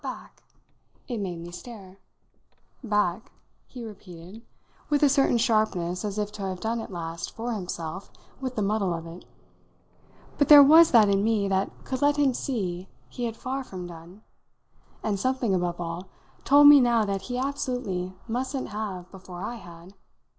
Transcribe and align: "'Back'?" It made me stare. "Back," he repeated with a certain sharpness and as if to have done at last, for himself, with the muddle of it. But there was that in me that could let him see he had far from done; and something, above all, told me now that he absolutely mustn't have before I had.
"'Back'?" 0.03 0.41
It 1.07 1.19
made 1.19 1.37
me 1.41 1.51
stare. 1.51 1.99
"Back," 2.83 3.31
he 3.67 3.85
repeated 3.85 4.41
with 4.89 5.03
a 5.03 5.09
certain 5.09 5.37
sharpness 5.37 6.03
and 6.03 6.09
as 6.09 6.17
if 6.17 6.31
to 6.31 6.41
have 6.41 6.59
done 6.59 6.79
at 6.81 6.89
last, 6.91 7.29
for 7.35 7.53
himself, 7.53 8.09
with 8.39 8.55
the 8.55 8.63
muddle 8.63 8.95
of 8.95 9.05
it. 9.05 9.25
But 10.39 10.49
there 10.49 10.63
was 10.63 10.89
that 10.89 11.07
in 11.07 11.23
me 11.23 11.47
that 11.49 11.69
could 11.83 12.01
let 12.01 12.17
him 12.17 12.33
see 12.33 12.89
he 13.09 13.25
had 13.25 13.37
far 13.37 13.63
from 13.63 13.85
done; 13.85 14.23
and 15.03 15.19
something, 15.19 15.53
above 15.53 15.79
all, 15.79 16.07
told 16.45 16.65
me 16.67 16.81
now 16.81 17.05
that 17.05 17.21
he 17.29 17.37
absolutely 17.37 18.15
mustn't 18.27 18.69
have 18.69 19.11
before 19.11 19.43
I 19.43 19.57
had. 19.57 19.93